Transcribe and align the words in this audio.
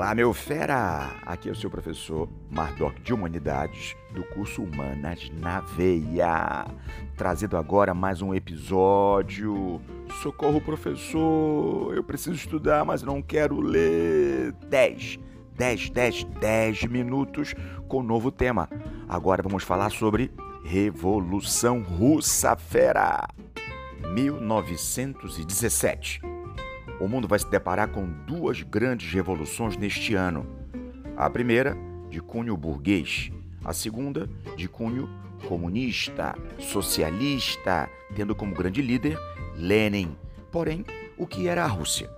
Olá, 0.00 0.14
meu 0.14 0.32
fera! 0.32 1.10
Aqui 1.26 1.50
é 1.50 1.52
o 1.52 1.54
seu 1.54 1.68
professor 1.68 2.26
Mardoc 2.50 2.98
de 3.02 3.12
Humanidades 3.12 3.94
do 4.14 4.24
curso 4.24 4.62
Humanas 4.62 5.30
na 5.38 5.60
Veia. 5.60 6.66
Trazendo 7.18 7.58
agora 7.58 7.92
mais 7.92 8.22
um 8.22 8.34
episódio. 8.34 9.78
Socorro, 10.22 10.58
professor! 10.58 11.94
Eu 11.94 12.02
preciso 12.02 12.36
estudar, 12.36 12.82
mas 12.82 13.02
não 13.02 13.20
quero 13.20 13.60
ler. 13.60 14.52
10, 14.70 15.18
10, 15.54 15.90
10, 15.90 16.24
10 16.24 16.84
minutos 16.84 17.54
com 17.86 18.00
um 18.00 18.02
novo 18.02 18.30
tema. 18.30 18.70
Agora 19.06 19.42
vamos 19.42 19.64
falar 19.64 19.90
sobre 19.90 20.32
Revolução 20.64 21.82
Russa, 21.82 22.56
fera! 22.56 23.28
1917 24.14 26.29
o 27.00 27.08
mundo 27.08 27.26
vai 27.26 27.38
se 27.38 27.50
deparar 27.50 27.88
com 27.88 28.06
duas 28.26 28.62
grandes 28.62 29.10
revoluções 29.10 29.76
neste 29.76 30.14
ano. 30.14 30.46
A 31.16 31.28
primeira, 31.30 31.76
de 32.10 32.20
cunho 32.20 32.56
burguês, 32.56 33.32
a 33.64 33.72
segunda, 33.72 34.28
de 34.56 34.68
cunho 34.68 35.08
comunista, 35.48 36.36
socialista, 36.58 37.88
tendo 38.14 38.34
como 38.34 38.54
grande 38.54 38.82
líder 38.82 39.18
Lenin. 39.56 40.14
Porém, 40.52 40.84
o 41.16 41.26
que 41.26 41.48
era 41.48 41.64
a 41.64 41.66
Rússia? 41.66 42.10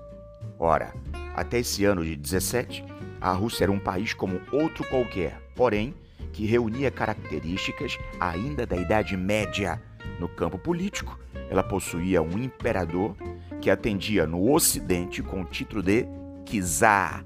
Ora, 0.59 0.93
até 1.35 1.61
esse 1.61 1.85
ano 1.85 2.05
de 2.05 2.17
17, 2.17 2.85
a 3.21 3.33
Rússia 3.33 3.65
era 3.65 3.73
um 3.73 3.79
país 3.79 4.13
como 4.13 4.41
outro 4.51 4.85
qualquer, 4.89 5.41
porém, 5.55 5.95
que 6.33 6.47
reunia 6.47 6.91
características 6.91 7.99
ainda 8.19 8.67
da 8.67 8.77
Idade 8.77 9.17
Média. 9.17 9.81
No 10.19 10.29
campo 10.29 10.59
político, 10.59 11.19
ela 11.51 11.63
possuía 11.63 12.23
um 12.23 12.39
imperador 12.39 13.17
que 13.63 13.71
atendia 13.71 14.27
no 14.27 14.53
Ocidente 14.53 15.23
com 15.23 15.43
o 15.43 15.45
título 15.45 15.85
de 15.85 16.05
Kizar 16.45 17.25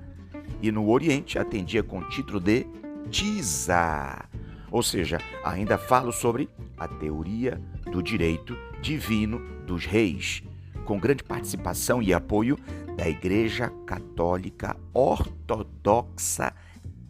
e 0.60 0.70
no 0.70 0.90
Oriente 0.90 1.38
atendia 1.38 1.82
com 1.82 2.00
o 2.00 2.08
título 2.10 2.38
de 2.38 2.66
Tizar. 3.10 4.28
Ou 4.70 4.82
seja, 4.82 5.18
ainda 5.42 5.78
falo 5.78 6.12
sobre 6.12 6.50
a 6.76 6.86
teoria 6.86 7.58
do 7.90 8.02
direito 8.02 8.54
divino 8.82 9.40
dos 9.66 9.86
reis, 9.86 10.42
com 10.84 11.00
grande 11.00 11.24
participação 11.24 12.02
e 12.02 12.12
apoio 12.12 12.58
da 12.98 13.08
Igreja 13.08 13.72
Católica 13.86 14.76
Ortodoxa 14.92 16.52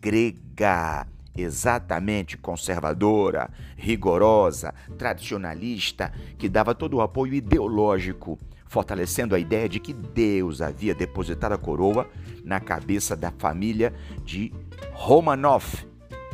Grega 0.00 1.04
exatamente 1.36 2.38
conservadora, 2.38 3.50
rigorosa, 3.76 4.72
tradicionalista, 4.96 6.12
que 6.38 6.48
dava 6.48 6.74
todo 6.74 6.94
o 6.94 7.02
apoio 7.02 7.34
ideológico 7.34 8.38
fortalecendo 8.66 9.34
a 9.34 9.38
ideia 9.38 9.68
de 9.68 9.80
que 9.80 9.92
Deus 9.92 10.60
havia 10.60 10.94
depositado 10.94 11.52
a 11.52 11.58
coroa 11.58 12.08
na 12.44 12.60
cabeça 12.60 13.16
da 13.16 13.30
família 13.30 13.92
de 14.24 14.52
Romanov, 14.92 15.64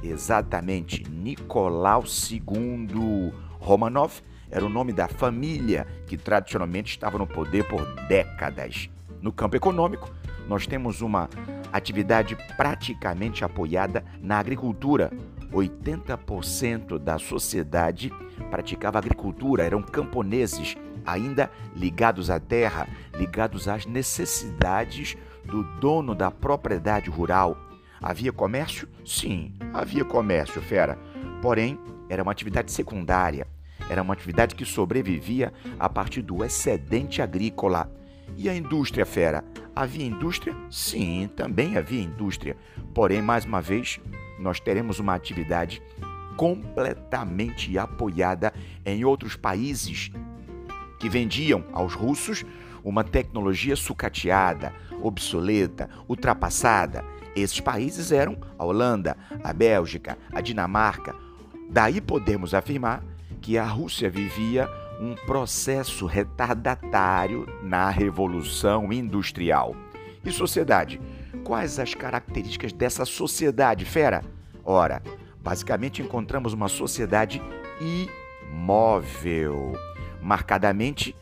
exatamente 0.02 1.04
Nicolau 1.08 2.04
II. 2.04 3.32
Romanov 3.60 4.20
era 4.50 4.64
o 4.64 4.68
nome 4.68 4.92
da 4.92 5.08
família 5.08 5.86
que 6.06 6.16
tradicionalmente 6.16 6.90
estava 6.90 7.16
no 7.16 7.26
poder 7.26 7.66
por 7.66 7.86
décadas. 8.06 8.90
No 9.20 9.32
campo 9.32 9.56
econômico, 9.56 10.12
nós 10.46 10.66
temos 10.66 11.00
uma 11.00 11.28
atividade 11.72 12.36
praticamente 12.56 13.44
apoiada 13.44 14.04
na 14.20 14.38
agricultura. 14.38 15.10
80% 15.52 16.98
da 16.98 17.18
sociedade 17.18 18.10
praticava 18.50 18.98
agricultura, 18.98 19.62
eram 19.62 19.82
camponeses 19.82 20.76
ainda 21.06 21.50
ligados 21.74 22.30
à 22.30 22.38
terra, 22.38 22.88
ligados 23.14 23.68
às 23.68 23.86
necessidades 23.86 25.16
do 25.44 25.62
dono 25.80 26.14
da 26.14 26.30
propriedade 26.30 27.10
rural. 27.10 27.56
Havia 28.00 28.32
comércio? 28.32 28.88
Sim, 29.04 29.52
havia 29.72 30.04
comércio, 30.04 30.60
fera. 30.60 30.98
Porém, 31.40 31.78
era 32.08 32.22
uma 32.22 32.32
atividade 32.32 32.72
secundária. 32.72 33.46
Era 33.88 34.02
uma 34.02 34.14
atividade 34.14 34.54
que 34.54 34.64
sobrevivia 34.64 35.52
a 35.78 35.88
partir 35.88 36.22
do 36.22 36.44
excedente 36.44 37.20
agrícola. 37.20 37.90
E 38.36 38.48
a 38.48 38.54
indústria, 38.54 39.04
fera? 39.04 39.44
Havia 39.74 40.06
indústria? 40.06 40.56
Sim, 40.70 41.28
também 41.36 41.76
havia 41.76 42.02
indústria. 42.02 42.56
Porém, 42.94 43.20
mais 43.20 43.44
uma 43.44 43.60
vez, 43.60 44.00
nós 44.38 44.60
teremos 44.60 44.98
uma 44.98 45.14
atividade 45.14 45.82
completamente 46.36 47.76
apoiada 47.78 48.52
em 48.84 49.04
outros 49.04 49.36
países 49.36 50.10
que 51.02 51.08
vendiam 51.08 51.64
aos 51.72 51.94
russos 51.94 52.44
uma 52.84 53.02
tecnologia 53.02 53.74
sucateada, 53.74 54.72
obsoleta, 55.02 55.90
ultrapassada. 56.08 57.04
Esses 57.34 57.58
países 57.58 58.12
eram 58.12 58.38
a 58.56 58.64
Holanda, 58.64 59.16
a 59.42 59.52
Bélgica, 59.52 60.16
a 60.32 60.40
Dinamarca. 60.40 61.12
Daí 61.68 62.00
podemos 62.00 62.54
afirmar 62.54 63.02
que 63.40 63.58
a 63.58 63.64
Rússia 63.64 64.08
vivia 64.08 64.68
um 65.00 65.16
processo 65.26 66.06
retardatário 66.06 67.48
na 67.64 67.90
Revolução 67.90 68.92
Industrial. 68.92 69.74
E 70.24 70.30
sociedade? 70.30 71.00
Quais 71.42 71.80
as 71.80 71.96
características 71.96 72.72
dessa 72.72 73.04
sociedade, 73.04 73.84
fera? 73.84 74.22
Ora, 74.64 75.02
basicamente 75.42 76.00
encontramos 76.00 76.52
uma 76.52 76.68
sociedade 76.68 77.42
imóvel 78.52 79.72
marcadamente 80.22 81.14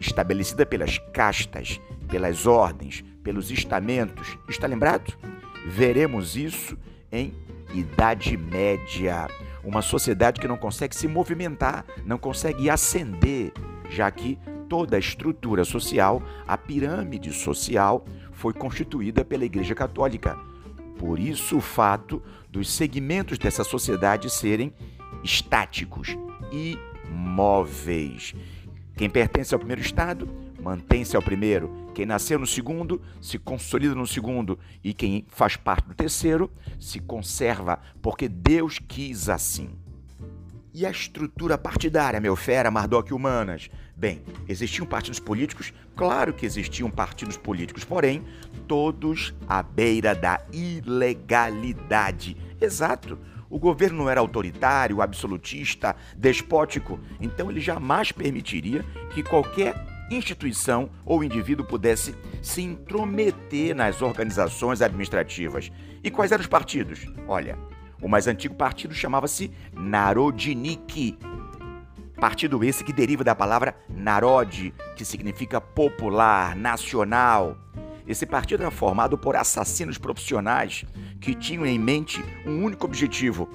estabelecida 0.00 0.64
pelas 0.64 0.98
castas, 1.12 1.80
pelas 2.08 2.46
ordens, 2.46 3.04
pelos 3.22 3.50
estamentos. 3.50 4.36
Está 4.48 4.66
lembrado? 4.66 5.12
Veremos 5.66 6.36
isso 6.36 6.76
em 7.12 7.34
Idade 7.74 8.36
Média. 8.36 9.28
Uma 9.62 9.82
sociedade 9.82 10.40
que 10.40 10.48
não 10.48 10.56
consegue 10.56 10.96
se 10.96 11.06
movimentar, 11.06 11.84
não 12.04 12.16
consegue 12.16 12.70
ascender, 12.70 13.52
já 13.90 14.10
que 14.10 14.38
toda 14.68 14.96
a 14.96 15.00
estrutura 15.00 15.64
social, 15.64 16.22
a 16.46 16.56
pirâmide 16.56 17.32
social, 17.32 18.04
foi 18.32 18.54
constituída 18.54 19.24
pela 19.24 19.44
Igreja 19.44 19.74
Católica. 19.74 20.38
Por 20.98 21.18
isso, 21.18 21.58
o 21.58 21.60
fato 21.60 22.22
dos 22.48 22.70
segmentos 22.70 23.38
dessa 23.38 23.64
sociedade 23.64 24.30
serem 24.30 24.72
estáticos 25.22 26.16
e 26.52 26.78
móveis. 27.10 28.34
Quem 28.96 29.10
pertence 29.10 29.54
ao 29.54 29.58
primeiro 29.58 29.82
estado, 29.82 30.28
mantém-se 30.60 31.16
ao 31.16 31.22
primeiro. 31.22 31.70
Quem 31.94 32.06
nasceu 32.06 32.38
no 32.38 32.46
segundo, 32.46 33.00
se 33.20 33.38
consolida 33.38 33.94
no 33.94 34.06
segundo. 34.06 34.58
E 34.84 34.92
quem 34.92 35.24
faz 35.28 35.56
parte 35.56 35.88
do 35.88 35.94
terceiro, 35.94 36.50
se 36.78 37.00
conserva, 37.00 37.80
porque 38.00 38.28
Deus 38.28 38.78
quis 38.78 39.28
assim. 39.28 39.70
E 40.72 40.86
a 40.86 40.90
estrutura 40.90 41.58
partidária, 41.58 42.20
meu 42.20 42.36
fera, 42.36 42.70
Mardoc 42.70 43.10
Humanas? 43.10 43.68
Bem, 43.96 44.22
existiam 44.48 44.86
partidos 44.86 45.18
políticos? 45.18 45.72
Claro 45.96 46.32
que 46.32 46.46
existiam 46.46 46.88
partidos 46.88 47.36
políticos, 47.36 47.84
porém, 47.84 48.22
todos 48.68 49.34
à 49.48 49.62
beira 49.62 50.14
da 50.14 50.40
ilegalidade. 50.52 52.36
Exato. 52.60 53.18
O 53.50 53.58
governo 53.58 53.98
não 53.98 54.08
era 54.08 54.20
autoritário, 54.20 55.02
absolutista, 55.02 55.96
despótico, 56.16 57.00
então 57.20 57.50
ele 57.50 57.60
jamais 57.60 58.12
permitiria 58.12 58.84
que 59.12 59.24
qualquer 59.24 59.74
instituição 60.08 60.88
ou 61.04 61.24
indivíduo 61.24 61.66
pudesse 61.66 62.14
se 62.40 62.62
intrometer 62.62 63.74
nas 63.74 64.02
organizações 64.02 64.80
administrativas. 64.80 65.70
E 66.02 66.10
quais 66.10 66.30
eram 66.30 66.42
os 66.42 66.48
partidos? 66.48 67.06
Olha, 67.26 67.58
o 68.00 68.08
mais 68.08 68.28
antigo 68.28 68.54
partido 68.54 68.94
chamava-se 68.94 69.50
Narodnik. 69.72 71.18
Partido 72.20 72.62
esse 72.62 72.84
que 72.84 72.92
deriva 72.92 73.24
da 73.24 73.34
palavra 73.34 73.74
narod, 73.88 74.72
que 74.94 75.04
significa 75.04 75.60
popular, 75.60 76.54
nacional. 76.54 77.56
Esse 78.10 78.26
partido 78.26 78.64
era 78.64 78.72
formado 78.72 79.16
por 79.16 79.36
assassinos 79.36 79.96
profissionais 79.96 80.84
que 81.20 81.32
tinham 81.32 81.64
em 81.64 81.78
mente 81.78 82.20
um 82.44 82.64
único 82.64 82.84
objetivo: 82.84 83.48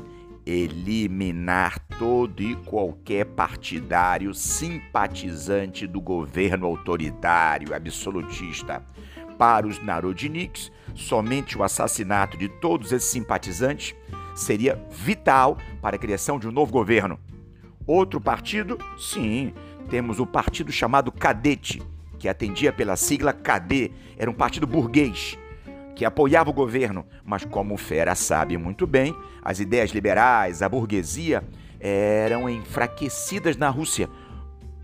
eliminar 0.45 1.77
todo 1.99 2.41
e 2.41 2.55
qualquer 2.55 3.25
partidário 3.25 4.33
simpatizante 4.33 5.85
do 5.85 5.99
governo 5.99 6.67
autoritário 6.67 7.75
absolutista. 7.75 8.81
Para 9.37 9.67
os 9.67 9.83
Narodniks, 9.83 10.71
somente 10.93 11.57
o 11.57 11.63
assassinato 11.63 12.37
de 12.37 12.47
todos 12.47 12.93
esses 12.93 13.09
simpatizantes 13.09 13.93
seria 14.33 14.81
vital 14.89 15.57
para 15.81 15.97
a 15.97 15.99
criação 15.99 16.39
de 16.39 16.47
um 16.47 16.51
novo 16.53 16.71
governo. 16.71 17.19
Outro 17.85 18.21
partido? 18.21 18.77
Sim, 18.97 19.53
temos 19.89 20.17
o 20.17 20.25
partido 20.25 20.71
chamado 20.71 21.11
Cadete 21.11 21.83
que 22.25 22.29
atendia 22.29 22.73
pela 22.73 22.95
sigla 22.95 23.31
KD, 23.31 23.91
era 24.17 24.31
um 24.31 24.33
partido 24.33 24.65
burguês 24.65 25.37
que 25.95 26.03
apoiava 26.03 26.49
o 26.49 26.53
governo, 26.53 27.05
mas 27.23 27.45
como 27.45 27.75
o 27.75 27.77
Fera 27.77 28.15
sabe 28.15 28.57
muito 28.57 28.87
bem, 28.87 29.15
as 29.43 29.59
ideias 29.59 29.91
liberais, 29.91 30.63
a 30.63 30.67
burguesia 30.67 31.43
eram 31.79 32.49
enfraquecidas 32.49 33.55
na 33.57 33.69
Rússia. 33.69 34.09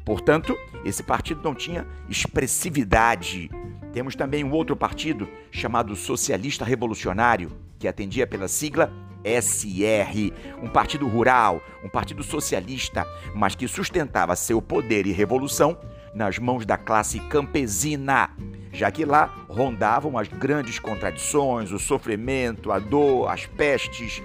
Portanto, 0.05 0.55
esse 0.85 1.01
partido 1.01 1.41
não 1.43 1.55
tinha 1.55 1.87
expressividade 2.07 3.49
Temos 3.91 4.15
também 4.15 4.43
um 4.43 4.51
outro 4.51 4.75
partido 4.75 5.27
chamado 5.51 5.95
Socialista 5.95 6.63
Revolucionário, 6.63 7.51
que 7.77 7.87
atendia 7.87 8.25
pela 8.25 8.47
sigla 8.47 8.93
SR, 9.23 10.31
um 10.63 10.69
partido 10.69 11.07
rural, 11.07 11.61
um 11.83 11.89
partido 11.89 12.23
socialista, 12.23 13.05
mas 13.35 13.53
que 13.53 13.67
sustentava 13.67 14.35
seu 14.35 14.61
poder 14.61 15.05
e 15.05 15.11
revolução 15.11 15.77
nas 16.13 16.37
mãos 16.37 16.65
da 16.65 16.77
classe 16.77 17.19
campesina, 17.19 18.29
já 18.73 18.91
que 18.91 19.05
lá 19.05 19.25
rondavam 19.47 20.17
as 20.17 20.27
grandes 20.27 20.79
contradições, 20.79 21.71
o 21.71 21.79
sofrimento, 21.79 22.71
a 22.71 22.79
dor, 22.79 23.29
as 23.29 23.45
pestes. 23.45 24.21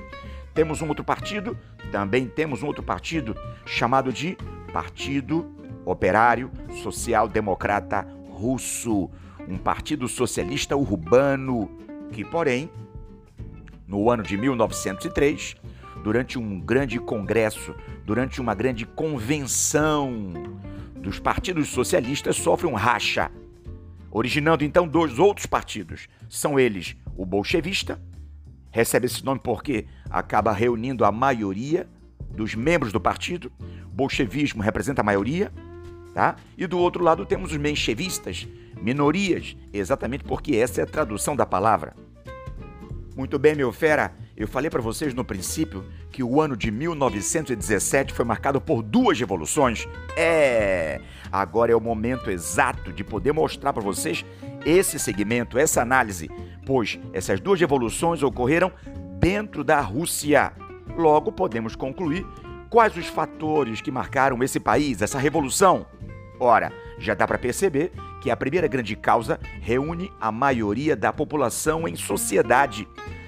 Temos 0.55 0.83
um 0.83 0.89
outro 0.89 1.05
partido, 1.05 1.57
também 1.91 2.27
temos 2.27 2.63
um 2.63 2.67
outro 2.67 2.83
partido 2.83 3.37
chamado 3.65 4.13
de 4.13 4.37
Partido 4.73 5.51
Operário 5.85 6.51
Social 6.83 7.29
Democrata 7.29 8.07
Russo, 8.29 9.11
um 9.49 9.57
partido 9.57 10.09
socialista 10.09 10.77
urbano 10.77 11.71
que, 12.13 12.25
porém, 12.25 12.71
no 13.87 14.11
ano 14.11 14.23
de 14.23 14.37
1903, 14.37 15.57
durante 16.03 16.39
um 16.39 16.59
grande 16.59 16.99
congresso, 16.99 17.75
durante 18.05 18.41
uma 18.41 18.55
grande 18.55 18.85
convenção 18.85 20.33
dos 21.07 21.21
partidos 21.21 21.69
socialistas, 21.69 22.35
sofre 22.35 22.67
um 22.67 22.75
racha, 22.75 23.31
originando 24.11 24.65
então 24.65 24.89
dois 24.89 25.21
outros 25.21 25.47
partidos. 25.47 26.09
São 26.29 26.59
eles 26.59 26.97
o 27.17 27.25
bolchevista, 27.25 28.03
recebe 28.73 29.07
esse 29.07 29.25
nome 29.25 29.41
porque 29.43 29.87
acaba 30.11 30.51
reunindo 30.51 31.05
a 31.05 31.13
maioria 31.13 31.89
dos 32.29 32.57
membros 32.57 32.93
do 32.93 33.01
partido, 33.01 33.53
bolchevismo 33.89 34.61
representa 34.61 35.01
a 35.01 35.05
maioria, 35.05 35.53
tá? 36.13 36.35
E 36.59 36.67
do 36.67 36.77
outro 36.77 37.05
lado 37.05 37.25
temos 37.25 37.53
os 37.53 37.57
menchevistas, 37.57 38.49
minorias, 38.83 39.57
exatamente 39.73 40.25
porque 40.25 40.57
essa 40.57 40.81
é 40.81 40.85
a 40.85 40.89
tradução 40.89 41.37
da 41.37 41.47
palavra. 41.47 41.95
Muito 43.15 43.39
bem, 43.39 43.55
meu 43.55 43.73
fera, 43.73 44.13
eu 44.37 44.47
falei 44.47 44.69
para 44.69 44.83
vocês 44.83 45.15
no 45.15 45.25
princípio 45.25 45.85
que 46.11 46.23
o 46.23 46.41
ano 46.41 46.57
de 46.57 46.71
1917 46.71 48.13
foi 48.13 48.25
marcado 48.25 48.61
por 48.61 48.83
duas 48.83 49.19
revoluções. 49.19 49.89
É, 50.15 51.01
agora 51.33 51.73
é 51.73 51.77
o 51.77 51.81
momento 51.81 52.31
exato 52.31 52.93
de 52.93 53.03
poder 53.03 53.33
mostrar 53.33 53.73
para 53.73 53.83
vocês 53.83 54.25
esse 54.65 54.99
segmento, 54.99 55.57
essa 55.59 55.81
análise, 55.81 56.29
pois 56.67 56.99
essas 57.13 57.41
duas 57.41 57.59
revoluções 57.59 58.23
ocorreram 58.23 58.71
dentro 59.19 59.65
da 59.65 59.81
Rússia. 59.81 60.53
Logo, 60.97 61.33
podemos 61.33 61.75
concluir 61.75 62.27
quais 62.69 62.95
os 62.97 63.07
fatores 63.07 63.81
que 63.81 63.91
marcaram 63.91 64.43
esse 64.43 64.61
país, 64.61 65.01
essa 65.01 65.19
revolução. 65.19 65.87
Ora, 66.39 66.71
já 66.99 67.15
dá 67.15 67.27
para 67.27 67.39
perceber 67.39 67.91
que 68.21 68.31
a 68.31 68.37
primeira 68.37 68.67
grande 68.67 68.95
causa 68.97 69.41
reúne 69.63 70.13
a 70.21 70.31
maioria 70.31 70.95
da 70.95 71.13
população 71.13 71.89
em 71.89 71.97
sociedade. 71.97 72.87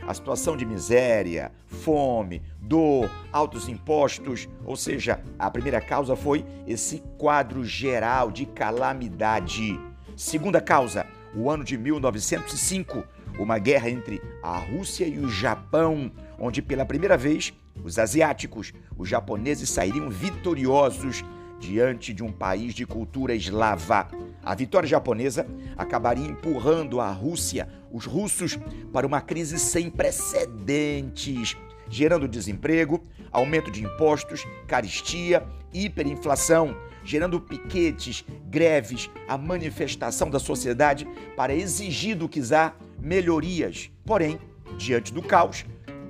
A 0.08 0.14
situação 0.14 0.56
de 0.56 0.64
miséria, 0.64 1.52
fome, 1.66 2.40
dor, 2.62 3.10
altos 3.30 3.68
impostos, 3.68 4.48
ou 4.64 4.74
seja, 4.74 5.20
a 5.38 5.50
primeira 5.50 5.82
causa 5.82 6.16
foi 6.16 6.46
esse 6.66 7.02
quadro 7.18 7.62
geral 7.62 8.30
de 8.30 8.46
calamidade. 8.46 9.78
Segunda 10.16 10.62
causa, 10.62 11.06
o 11.34 11.50
ano 11.50 11.62
de 11.62 11.76
1905, 11.76 13.04
uma 13.38 13.58
guerra 13.58 13.90
entre 13.90 14.18
a 14.42 14.56
Rússia 14.56 15.06
e 15.06 15.18
o 15.18 15.28
Japão, 15.28 16.10
onde 16.38 16.62
pela 16.62 16.86
primeira 16.86 17.18
vez 17.18 17.52
os 17.84 17.98
asiáticos, 17.98 18.72
os 18.96 19.06
japoneses 19.06 19.68
sairiam 19.68 20.08
vitoriosos 20.08 21.22
diante 21.60 22.14
de 22.14 22.22
um 22.22 22.32
país 22.32 22.72
de 22.72 22.86
cultura 22.86 23.34
eslava. 23.34 24.08
A 24.42 24.54
vitória 24.54 24.88
japonesa 24.88 25.46
acabaria 25.76 26.26
empurrando 26.26 26.98
a 26.98 27.10
Rússia, 27.10 27.68
os 27.92 28.04
russos, 28.04 28.58
para 28.92 29.06
uma 29.06 29.20
crise 29.20 29.58
sem 29.58 29.90
precedentes, 29.90 31.56
gerando 31.88 32.28
desemprego, 32.28 33.02
aumento 33.30 33.70
de 33.70 33.84
impostos, 33.84 34.46
caristia, 34.66 35.46
hiperinflação, 35.72 36.76
gerando 37.04 37.40
piquetes, 37.40 38.24
greves, 38.50 39.10
a 39.26 39.38
manifestação 39.38 40.30
da 40.30 40.38
sociedade 40.38 41.06
para 41.36 41.54
exigir 41.54 42.16
do 42.16 42.28
czar 42.28 42.76
melhorias. 42.98 43.90
Porém, 44.04 44.38
diante 44.76 45.12
do 45.12 45.22
caos, 45.22 45.64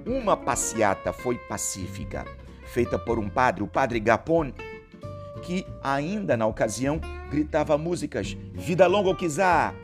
uma 0.04 0.36
passeata 0.36 1.12
foi 1.12 1.36
pacífica, 1.36 2.24
feita 2.66 2.98
por 2.98 3.18
um 3.18 3.28
padre, 3.28 3.62
o 3.62 3.68
padre 3.68 4.00
Gapone, 4.00 4.54
que 5.42 5.64
ainda 5.82 6.36
na 6.36 6.46
ocasião 6.46 7.00
gritava 7.30 7.78
músicas 7.78 8.36
Vida 8.54 8.86
longa 8.86 9.10
ao 9.10 9.14
Kizar. 9.14 9.74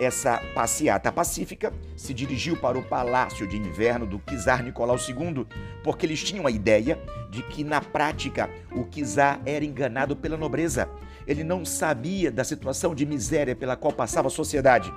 Essa 0.00 0.38
passeata 0.54 1.12
pacífica 1.12 1.74
se 1.94 2.14
dirigiu 2.14 2.56
para 2.56 2.78
o 2.78 2.82
palácio 2.82 3.46
de 3.46 3.58
inverno 3.58 4.06
do 4.06 4.18
czar 4.18 4.62
Nicolau 4.62 4.96
II, 4.96 5.46
porque 5.84 6.06
eles 6.06 6.24
tinham 6.24 6.46
a 6.46 6.50
ideia 6.50 6.98
de 7.30 7.42
que 7.42 7.62
na 7.62 7.82
prática 7.82 8.48
o 8.72 8.84
czar 8.84 9.42
era 9.44 9.62
enganado 9.62 10.16
pela 10.16 10.38
nobreza. 10.38 10.88
Ele 11.26 11.44
não 11.44 11.66
sabia 11.66 12.32
da 12.32 12.42
situação 12.44 12.94
de 12.94 13.04
miséria 13.04 13.54
pela 13.54 13.76
qual 13.76 13.92
passava 13.92 14.28
a 14.28 14.30
sociedade. 14.30 14.90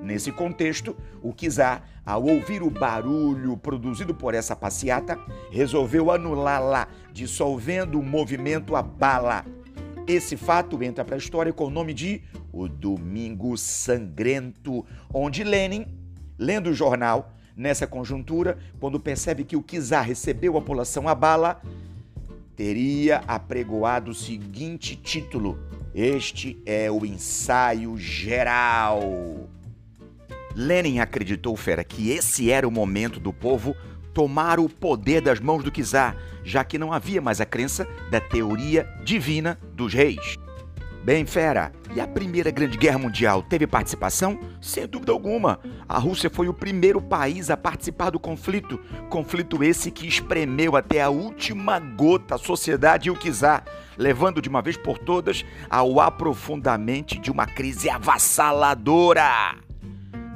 Nesse 0.00 0.32
contexto, 0.32 0.96
o 1.22 1.34
czar, 1.34 1.86
ao 2.02 2.24
ouvir 2.24 2.62
o 2.62 2.70
barulho 2.70 3.54
produzido 3.58 4.14
por 4.14 4.32
essa 4.32 4.56
passeata, 4.56 5.18
resolveu 5.50 6.10
anulá-la, 6.10 6.88
dissolvendo 7.12 8.00
o 8.00 8.02
movimento 8.02 8.74
a 8.76 8.80
bala. 8.80 9.44
Esse 10.08 10.36
fato 10.36 10.82
entra 10.82 11.04
para 11.04 11.16
a 11.16 11.18
história 11.18 11.52
com 11.52 11.66
o 11.66 11.70
nome 11.70 11.92
de 11.94 12.22
O 12.52 12.68
Domingo 12.68 13.56
Sangrento, 13.56 14.84
onde 15.12 15.42
Lenin, 15.42 15.86
lendo 16.38 16.70
o 16.70 16.74
jornal, 16.74 17.34
nessa 17.56 17.86
conjuntura, 17.86 18.58
quando 18.78 19.00
percebe 19.00 19.44
que 19.44 19.56
o 19.56 19.62
czar 19.62 20.02
recebeu 20.02 20.56
a 20.56 20.60
população 20.60 21.08
a 21.08 21.14
bala, 21.14 21.62
teria 22.56 23.22
apregoado 23.26 24.10
o 24.10 24.14
seguinte 24.14 24.96
título: 24.96 25.58
Este 25.94 26.60
é 26.66 26.90
o 26.90 27.04
ensaio 27.04 27.96
geral. 27.96 29.48
Lenin 30.54 30.98
acreditou, 30.98 31.56
fera, 31.56 31.82
que 31.82 32.10
esse 32.10 32.50
era 32.50 32.68
o 32.68 32.70
momento 32.70 33.18
do 33.18 33.32
povo 33.32 33.74
tomar 34.12 34.60
o 34.60 34.68
poder 34.68 35.22
das 35.22 35.40
mãos 35.40 35.64
do 35.64 35.70
czar, 35.70 36.16
já 36.44 36.62
que 36.62 36.78
não 36.78 36.92
havia 36.92 37.20
mais 37.22 37.40
a 37.40 37.46
crença 37.46 37.86
da 38.10 38.20
teoria 38.20 38.86
divina 39.02 39.58
dos 39.74 39.94
reis. 39.94 40.38
Bem, 41.04 41.26
fera, 41.26 41.72
e 41.96 42.00
a 42.00 42.06
Primeira 42.06 42.48
Grande 42.52 42.78
Guerra 42.78 42.96
Mundial 42.96 43.42
teve 43.42 43.66
participação? 43.66 44.38
Sem 44.60 44.86
dúvida 44.86 45.10
alguma. 45.10 45.58
A 45.88 45.98
Rússia 45.98 46.30
foi 46.30 46.46
o 46.46 46.54
primeiro 46.54 47.02
país 47.02 47.50
a 47.50 47.56
participar 47.56 48.10
do 48.10 48.20
conflito. 48.20 48.78
Conflito 49.10 49.64
esse 49.64 49.90
que 49.90 50.06
espremeu 50.06 50.76
até 50.76 51.02
a 51.02 51.10
última 51.10 51.80
gota 51.80 52.36
a 52.36 52.38
sociedade 52.38 53.08
e 53.08 53.10
o 53.10 53.16
czar, 53.16 53.64
levando 53.98 54.40
de 54.40 54.48
uma 54.48 54.62
vez 54.62 54.76
por 54.76 54.96
todas 54.96 55.44
ao 55.68 55.98
aprofundamento 55.98 57.18
de 57.18 57.32
uma 57.32 57.46
crise 57.46 57.90
avassaladora. 57.90 59.56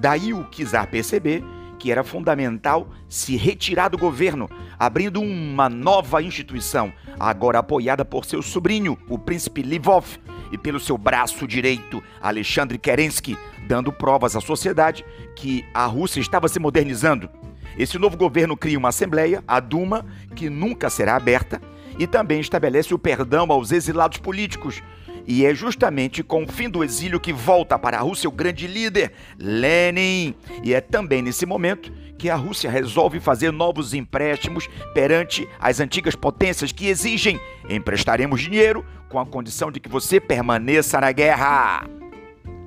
Daí 0.01 0.35
o 0.35 0.49
czar 0.51 0.89
perceber 0.89 1.45
que 1.79 1.91
era 1.91 2.03
fundamental 2.03 2.89
se 3.09 3.37
retirar 3.37 3.89
do 3.89 3.99
governo, 3.99 4.49
abrindo 4.79 5.21
uma 5.21 5.69
nova 5.69 6.23
instituição, 6.23 6.93
agora 7.19 7.59
apoiada 7.59 8.05
por 8.05 8.25
seu 8.25 8.43
sobrinho, 8.43 8.99
o 9.09 9.19
príncipe 9.19 9.63
Lvov, 9.63 10.19
e 10.53 10.59
pelo 10.59 10.79
seu 10.79 10.97
braço 10.97 11.47
direito, 11.47 12.03
Alexandre 12.21 12.79
Kerensky, 12.79 13.37
dando 13.67 13.93
provas 13.93 14.37
à 14.37 14.41
sociedade 14.41 15.05
que 15.35 15.65
a 15.75 15.87
Rússia 15.87 16.21
estava 16.21 16.49
se 16.49 16.59
modernizando. 16.59 17.29
Esse 17.77 17.99
novo 17.99 18.17
governo 18.17 18.57
cria 18.57 18.79
uma 18.79 18.89
assembleia, 18.89 19.43
a 19.47 19.61
Duma, 19.61 20.07
que 20.35 20.49
nunca 20.49 20.89
será 20.89 21.17
aberta, 21.17 21.61
e 21.99 22.07
também 22.07 22.41
estabelece 22.41 22.95
o 22.95 22.99
perdão 22.99 23.51
aos 23.51 23.73
exilados 23.73 24.19
políticos, 24.19 24.83
e 25.27 25.45
é 25.45 25.55
justamente 25.55 26.23
com 26.23 26.45
o 26.45 26.49
fim 26.49 26.71
do 26.71 26.85
exílio 26.85 27.19
que 27.19 27.33
volta 27.33 27.79
para 27.79 27.99
a 27.99 28.01
Rússia 28.01 28.29
o 28.29 28.33
grande 28.33 28.67
líder, 28.67 29.13
Lenin. 29.39 30.35
E 30.63 30.73
é 30.73 30.81
também 30.81 31.21
nesse 31.21 31.45
momento 31.45 31.93
que 32.17 32.31
a 32.31 32.37
Rússia 32.37 32.71
resolve 32.71 33.19
fazer 33.19 33.51
novos 33.51 33.93
empréstimos 33.93 34.69
perante 34.95 35.49
as 35.59 35.81
antigas 35.81 36.15
potências 36.15 36.71
que 36.71 36.87
exigem: 36.87 37.41
emprestaremos 37.69 38.41
dinheiro 38.41 38.85
com 39.09 39.19
a 39.19 39.27
condição 39.27 39.71
de 39.71 39.81
que 39.81 39.89
você 39.89 40.21
permaneça 40.21 41.01
na 41.01 41.11
guerra. 41.11 41.89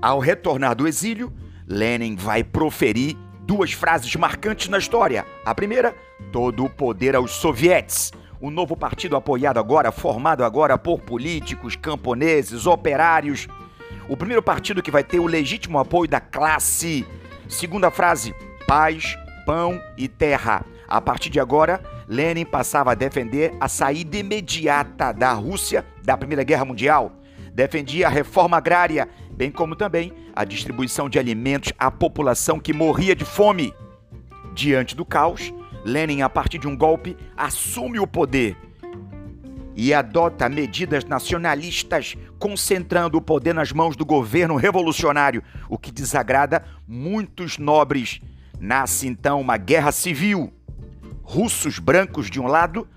Ao 0.01 0.19
retornar 0.19 0.75
do 0.75 0.87
exílio, 0.87 1.31
Lenin 1.65 2.15
vai 2.15 2.43
proferir 2.43 3.17
duas 3.41 3.71
frases 3.71 4.13
marcantes 4.15 4.69
na 4.69 4.77
história. 4.77 5.25
A 5.45 5.55
primeira, 5.55 5.95
todo 6.31 6.65
o 6.65 6.69
poder 6.69 7.15
aos 7.15 7.31
sovietes 7.31 8.11
um 8.41 8.49
novo 8.49 8.75
partido 8.75 9.15
apoiado 9.15 9.59
agora, 9.59 9.91
formado 9.91 10.43
agora 10.43 10.77
por 10.77 11.01
políticos, 11.01 11.75
camponeses, 11.75 12.65
operários. 12.65 13.47
O 14.07 14.15
primeiro 14.15 14.41
partido 14.41 14.81
que 14.81 14.91
vai 14.91 15.03
ter 15.03 15.19
o 15.19 15.27
legítimo 15.27 15.77
apoio 15.77 16.09
da 16.09 16.19
classe. 16.19 17.05
Segunda 17.47 17.91
frase: 17.91 18.33
paz, 18.65 19.17
pão 19.45 19.81
e 19.97 20.07
terra. 20.07 20.65
A 20.87 20.99
partir 20.99 21.29
de 21.29 21.39
agora, 21.39 21.81
Lenin 22.07 22.45
passava 22.45 22.91
a 22.91 22.95
defender 22.95 23.53
a 23.59 23.67
saída 23.67 24.17
imediata 24.17 25.11
da 25.11 25.31
Rússia 25.33 25.85
da 26.03 26.17
Primeira 26.17 26.43
Guerra 26.43 26.65
Mundial. 26.65 27.11
Defendia 27.53 28.07
a 28.07 28.09
reforma 28.09 28.57
agrária, 28.57 29.07
bem 29.31 29.51
como 29.51 29.75
também 29.75 30.13
a 30.35 30.43
distribuição 30.45 31.09
de 31.09 31.19
alimentos 31.19 31.73
à 31.77 31.91
população 31.91 32.59
que 32.59 32.73
morria 32.73 33.15
de 33.15 33.25
fome. 33.25 33.73
Diante 34.55 34.95
do 34.95 35.05
caos, 35.05 35.53
Lenin, 35.89 36.21
a 36.21 36.29
partir 36.29 36.59
de 36.59 36.67
um 36.67 36.77
golpe, 36.77 37.17
assume 37.35 37.99
o 37.99 38.07
poder 38.07 38.55
e 39.75 39.93
adota 39.93 40.49
medidas 40.49 41.05
nacionalistas, 41.05 42.17
concentrando 42.37 43.17
o 43.17 43.21
poder 43.21 43.53
nas 43.53 43.71
mãos 43.71 43.95
do 43.95 44.05
governo 44.05 44.57
revolucionário, 44.57 45.41
o 45.69 45.77
que 45.77 45.89
desagrada 45.89 46.65
muitos 46.85 47.57
nobres. 47.57 48.19
Nasce 48.59 49.07
então 49.07 49.39
uma 49.39 49.55
guerra 49.55 49.93
civil. 49.93 50.51
Russos 51.23 51.79
brancos 51.79 52.29
de 52.29 52.41
um 52.41 52.47
lado, 52.47 52.87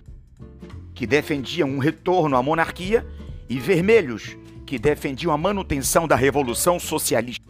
que 0.93 1.07
defendiam 1.07 1.69
um 1.69 1.79
retorno 1.79 2.37
à 2.37 2.43
monarquia, 2.43 3.07
e 3.49 3.61
vermelhos, 3.61 4.37
que 4.67 4.77
defendiam 4.77 5.33
a 5.33 5.39
manutenção 5.39 6.09
da 6.09 6.17
revolução 6.17 6.81
socialista. 6.81 7.45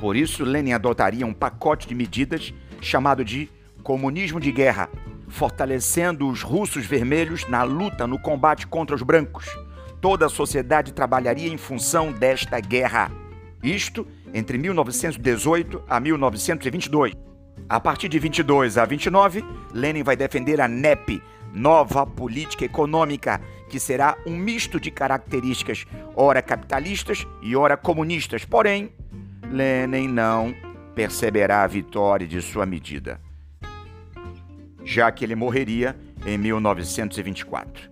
Por 0.00 0.16
isso, 0.16 0.42
Lenin 0.42 0.72
adotaria 0.72 1.26
um 1.26 1.34
pacote 1.34 1.86
de 1.86 1.94
medidas 1.94 2.54
chamado 2.80 3.22
de 3.22 3.50
comunismo 3.84 4.40
de 4.40 4.50
guerra, 4.50 4.88
fortalecendo 5.28 6.26
os 6.26 6.42
russos 6.42 6.86
vermelhos 6.86 7.46
na 7.48 7.62
luta 7.62 8.06
no 8.06 8.18
combate 8.18 8.66
contra 8.66 8.96
os 8.96 9.02
brancos. 9.02 9.46
Toda 10.00 10.26
a 10.26 10.30
sociedade 10.30 10.92
trabalharia 10.92 11.52
em 11.52 11.58
função 11.58 12.10
desta 12.10 12.58
guerra. 12.58 13.12
Isto 13.62 14.06
entre 14.32 14.58
1918 14.58 15.82
a 15.88 16.00
1922. 16.00 17.12
A 17.68 17.78
partir 17.78 18.08
de 18.08 18.18
22 18.18 18.76
a 18.78 18.84
29, 18.84 19.44
Lenin 19.72 20.02
vai 20.02 20.16
defender 20.16 20.60
a 20.60 20.68
NEP, 20.68 21.22
nova 21.52 22.04
política 22.04 22.64
econômica, 22.64 23.40
que 23.68 23.78
será 23.78 24.16
um 24.26 24.36
misto 24.36 24.80
de 24.80 24.90
características 24.90 25.86
ora 26.16 26.42
capitalistas 26.42 27.26
e 27.40 27.54
ora 27.56 27.76
comunistas. 27.76 28.44
Porém, 28.44 28.90
Lenin 29.50 30.08
não 30.08 30.54
perceberá 30.94 31.62
a 31.62 31.66
vitória 31.66 32.26
de 32.26 32.40
sua 32.42 32.66
medida 32.66 33.20
já 34.84 35.10
que 35.10 35.24
ele 35.24 35.34
morreria 35.34 35.96
em 36.26 36.36
1924. 36.38 37.90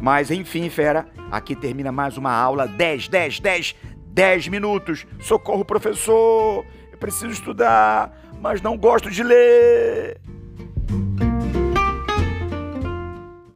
Mas 0.00 0.30
enfim, 0.30 0.68
fera, 0.70 1.06
aqui 1.30 1.56
termina 1.56 1.90
mais 1.90 2.16
uma 2.16 2.32
aula 2.32 2.66
10, 2.66 3.08
10, 3.08 3.40
10, 3.40 3.76
10 4.08 4.48
minutos. 4.48 5.06
Socorro, 5.20 5.64
professor! 5.64 6.64
Eu 6.90 6.98
preciso 6.98 7.28
estudar, 7.28 8.16
mas 8.40 8.60
não 8.60 8.76
gosto 8.76 9.10
de 9.10 9.22
ler. 9.22 10.20